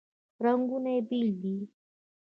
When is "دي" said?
1.41-1.57